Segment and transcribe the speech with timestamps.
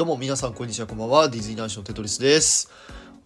[0.00, 1.28] どうも皆さんこんにちはこんばんは。
[1.28, 2.70] ディズニー男子のテトリスです。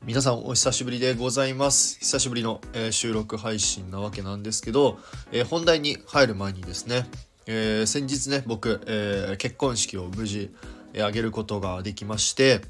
[0.04, 2.00] 皆さんお久しぶりでございます。
[2.00, 4.98] 久しぶりの、えー、収録配信なわけなんですけど、
[5.30, 7.06] えー、本題に入る前にですね、
[7.46, 10.52] えー、先日ね僕、え結婚式を無事、
[10.94, 12.60] え挙げることができまして、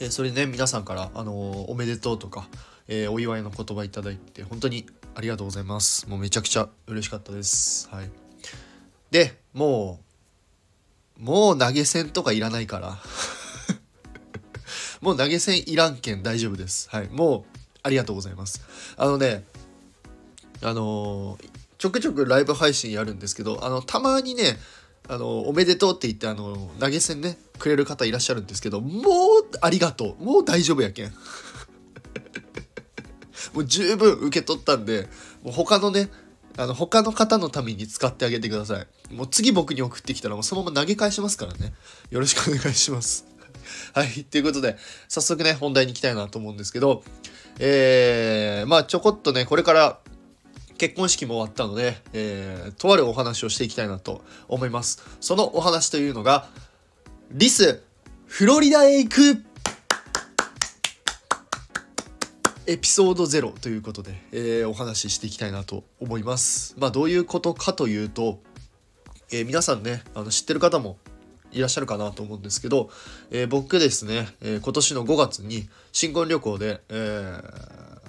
[0.00, 2.48] えそれね皆さんから、あのおめでとうとか、
[2.88, 6.08] えお祝いの言葉いただいて本当にありがとうございます。
[6.08, 7.88] もうめちゃくちゃ嬉しかったです。
[7.92, 8.10] はい。
[9.12, 10.03] でもう
[11.18, 12.98] もう投げ銭とかいらないから。
[15.00, 16.88] もう投げ銭いらんけん大丈夫です。
[16.90, 17.08] はい。
[17.08, 18.62] もうありがとうございます。
[18.96, 19.44] あのね
[20.62, 24.58] あのー、ちょくちょくライブ配信やるんですけどあのたまにね
[25.08, 29.04] あのおめでとうって言ってあの投げ銭ねくれる方いらっしゃるんですけどもう
[29.60, 30.24] ありがとう。
[30.24, 31.12] もう大丈夫やけん。
[33.52, 35.08] もう十分受け取ったんで
[35.42, 36.08] もう他のね
[36.56, 39.14] あの他の方のために使ってあげてください。
[39.14, 41.72] もう次僕に送ってきたらもうそのまま投げ返しますからね。
[42.10, 43.26] よろしくお願いします。
[43.92, 44.76] はいということで
[45.08, 47.02] 早速ね本題に行きたいなと思うんですけど
[47.58, 49.98] えー、まあちょこっとねこれから
[50.78, 55.02] 結婚式も終わったので、えー、とあるお話をしていきたいなと思います。
[55.20, 56.48] そのお話というのが
[57.30, 57.82] リス
[58.26, 59.44] フロリダへ行く
[62.66, 66.74] エピソード0ということで、えー、お話ししていきたいなと思います。
[66.78, 68.40] まあどういうことかというと、
[69.30, 70.96] えー、皆さんねあの知ってる方も
[71.52, 72.88] いらっしゃるかなと思うんですけど、
[73.30, 77.38] えー、僕ですね、え今年の5月に新婚旅行で、え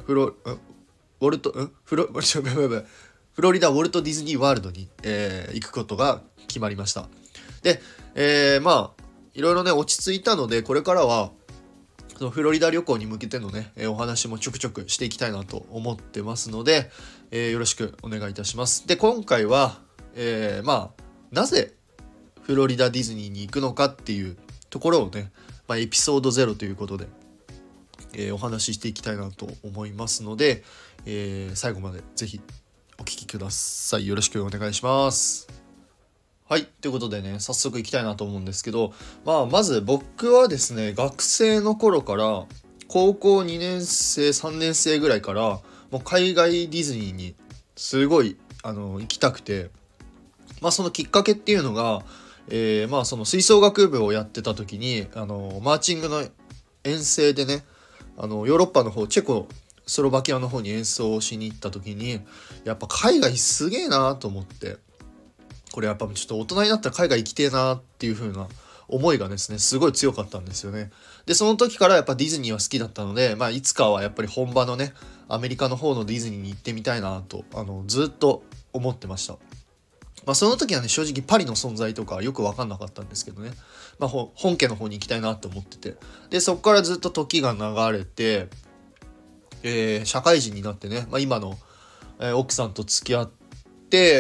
[0.06, 7.10] フロウォルトんフロフロリダウォルト・ディズニー・ワールドに、え行くことが決まりました。
[7.62, 7.82] で、
[8.16, 11.32] えまあいろいろね落ち着いたのでこれからは
[12.18, 16.90] そのフロリダ旅行に向けてのね、えお話もちょくちょくしていきたいなと思ってますので、
[17.32, 18.88] えー、よろしくお願いいたします。
[18.88, 19.80] で、今回は、
[20.16, 21.74] えー、まあ、なぜ
[22.44, 24.38] フロリダディズニーに行くのかっていう
[24.70, 25.32] ところをね、
[25.68, 27.08] まあ、エピソード0ということで、
[28.14, 30.64] えー、お話ししていきたいなと思いますので、
[31.06, 32.42] え最後まで是非
[32.98, 34.08] お聴きください。
[34.08, 35.65] よろしくお願いします。
[36.48, 36.66] はい。
[36.66, 38.94] ということでね、早速行きたいなと思うんですけど、
[39.26, 42.46] まあ、まず僕はですね、学生の頃から、
[42.88, 47.34] 高校2年生、3年生ぐらいから、もう海外ディズニーに
[47.76, 49.72] すごい、あの、行きたくて、
[50.62, 52.04] まあ、そのきっかけっていうのが、
[52.50, 56.24] えー、まあ、その吹奏楽部をやってた時に、あの、マーチングの
[56.84, 57.66] 遠征でね、
[58.18, 59.48] あの、ヨーロッパの方、チェコ、
[59.88, 62.22] スロバキアの方に演奏をしに行った時に、
[62.66, 64.78] やっぱ海外すげえなと思って、
[65.76, 68.48] これやっぱちょっと大人になったら海外行きてえなっていう風な
[68.88, 70.90] 思いがですねすごい強かったんですよね。
[71.26, 74.94] でその時からやっぱディズニーは好きだったので、まあ、いつかはやっぱり本場のね
[75.28, 79.34] アメリカの方のディズニーに行ってみたいなとあのずっと思ってました。
[80.26, 83.52] まあ、その時はね正直パリの存在とかよく分かんなかったんですけどね、
[84.00, 85.98] まあ、本家の方に行きたいなって思ってて
[86.30, 88.48] でそこからずっと時が流れて、
[89.62, 91.58] えー、社会人になってね、まあ、今の、
[92.20, 93.45] えー、奥さんと付き合って、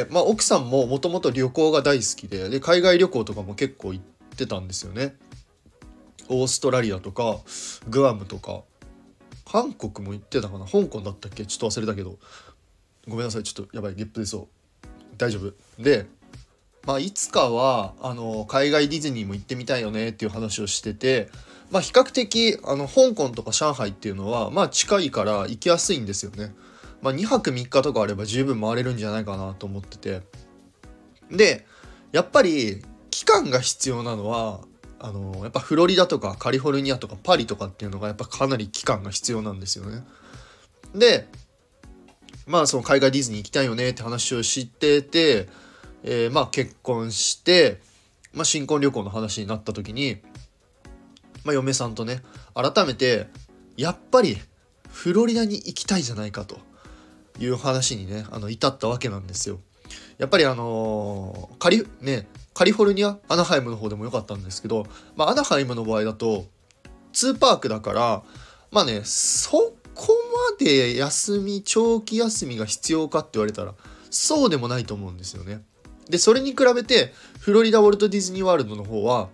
[0.09, 4.05] まあ、奥さんももともと旅行が大好きでで海外旅行とかも結構行っ
[4.35, 5.15] てたんですよね。
[6.29, 7.39] オーストラリアとか
[7.89, 8.61] グアムとか。
[9.47, 10.65] 韓国も行ってたかな？
[10.65, 11.45] 香港だったっけ？
[11.45, 12.17] ちょっと忘れたけど。
[13.07, 13.43] ごめんなさい。
[13.43, 14.47] ちょっとやばいゲップ出そう
[15.17, 15.53] 大丈夫。
[15.81, 16.07] で
[16.83, 21.29] まあいつかはあの海外ディズニーも行ってみたいよねっていう話をしてて
[21.69, 26.55] まあ比較的あの香港とか上海っていうのはまあ近いから行きやすいんですよね。
[27.05, 30.21] まあ、2泊3日とかあれば十分回れるんじゃないかなと思ってて
[31.29, 31.67] で
[32.11, 34.61] やっぱり期間が必要なのは
[34.97, 40.03] あのやっぱフロリダとかカリフォルニアとかパリとかっていうのがやっぱかなり期間が必要なんですよね。
[40.95, 41.27] で
[42.47, 45.47] まあその海外ディズニー行きたいよねって話を知ってて、
[46.01, 47.81] えー、まあ結婚して、
[48.33, 50.17] まあ、新婚旅行の話になった時に、
[51.43, 52.23] まあ、嫁さんとね
[52.55, 53.27] 改めて
[53.77, 54.39] やっぱり
[54.89, 56.57] フロリダに行きたいじゃないかと。
[57.39, 59.59] いう話にねあの至ったわけなんですよ。
[60.17, 66.45] やっぱりあのー、カリねカリフォルニアアナハイムの方でも良かったんですけど、まあ、アナハイムの場合だと
[67.13, 68.23] 2パークだから
[68.71, 70.13] まあねそこ
[70.59, 73.73] まで休み長期休みが必要かって言われたら
[74.09, 75.61] そうでもないと思うんですよね。
[76.09, 79.29] でそれに比べてフロリダ・ウォルト・ディズニー・ワールドの方は、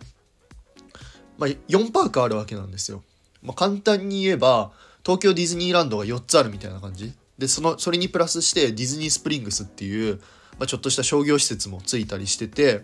[1.38, 3.04] まあ、4パークあるわけなんですよ。
[3.44, 4.72] まあ、簡単に言えば
[5.04, 7.14] 東京ディズニーランドが4つあるみたいな感じ。
[7.42, 10.18] でそのそれにプラスしてディズニースプリングスっていう、
[10.60, 12.84] まあ、ちょっとした商業施設もついたりしてて、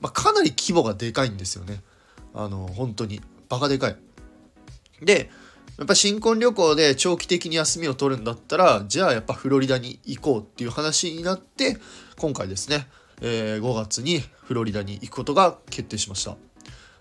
[0.00, 1.80] まあ、かなり規模がでかいんですよね。
[2.32, 3.20] あの本当に。
[3.48, 3.96] バカでかい。
[5.02, 5.28] で
[5.76, 11.78] やっぱ新婚旅行で長期的に休みを取るんだったらじゃあやっぱフロリダに行こうっていう話になって
[12.16, 12.86] 今回ですね、
[13.20, 16.36] えー、5月にフロリダに行くことが決定しました。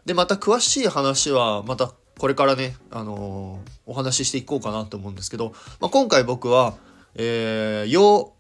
[0.08, 6.76] でまた詳しい話はまたこれからね、あのー、お話ししていこうかなと思うんですけど、まあ、今回僕は、
[7.16, 8.34] えー、洋、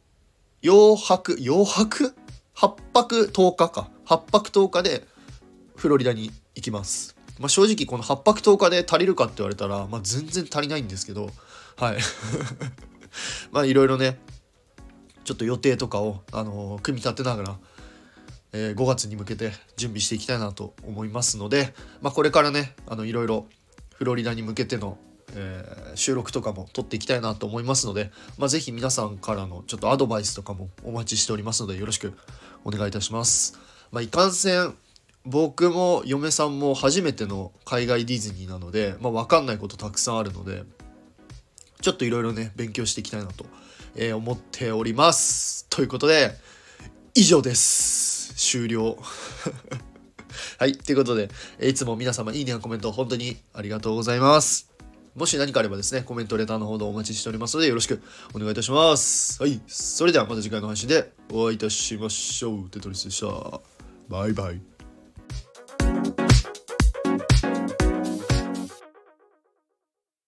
[0.61, 2.13] 洋泊、洋泊
[2.55, 3.89] ?8 泊10日か。
[4.05, 5.07] 8泊10日で
[5.75, 7.15] フロリダに行きます。
[7.39, 11.29] まあ、正直この8泊10日で足りるかって言われたら、まあ、全然足りないんですけど、
[11.77, 11.97] はい。
[13.51, 14.19] まあいろいろね、
[15.23, 17.57] ちょっと予定とかを、あのー、組み立てながら、
[18.51, 23.47] えー、5月に向けて準備していきたいなと思いますので、まあ、これからねあのいろいろ
[23.95, 24.97] フロリダに向けての、
[25.33, 32.13] えー、収録とかも撮っていきたいなと思いますので、まあ、是非皆さんからのちょっとアドバイスとかもお待ちしておりますのでよろしく
[32.63, 33.57] お願いいたします。
[33.91, 34.75] まあ、いかんせん
[35.25, 40.63] 僕も嫁さんも初めての海外ディズニーなので、まあ、分かんないことたくさんあるので
[41.81, 43.45] ちょっといろいろね勉強していきたいなと、
[43.95, 45.65] えー、思っております。
[45.69, 46.31] ということで
[47.13, 48.33] 以上です。
[48.35, 48.97] 終了。
[50.59, 50.77] はい。
[50.77, 51.29] ということで、
[51.61, 54.74] いつも皆様いいねやコメント本当にありがとうございます。
[55.15, 58.01] もし何かあればですね、コメント、レターの方でお待ちしておりますので、よろしく
[58.33, 59.41] お願いいたします。
[59.41, 59.61] はい。
[59.65, 62.69] それではまた次回の配信でお会いいたしましょう。
[62.69, 63.61] テトリスでした。
[64.09, 64.74] バイバイ。